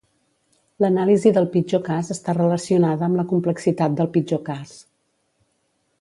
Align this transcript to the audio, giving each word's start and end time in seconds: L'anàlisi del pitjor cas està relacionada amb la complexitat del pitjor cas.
L'anàlisi 0.83 1.33
del 1.35 1.47
pitjor 1.57 1.83
cas 1.89 2.09
està 2.17 2.35
relacionada 2.39 3.07
amb 3.11 3.21
la 3.21 3.29
complexitat 3.35 3.99
del 4.01 4.13
pitjor 4.19 4.43
cas. 4.49 4.77